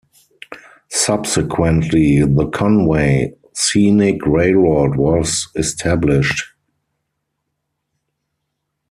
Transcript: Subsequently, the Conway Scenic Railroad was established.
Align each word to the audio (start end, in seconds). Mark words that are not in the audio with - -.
Subsequently, 0.89 2.23
the 2.25 2.47
Conway 2.47 3.35
Scenic 3.53 4.25
Railroad 4.25 4.95
was 4.95 5.47
established. 5.53 6.43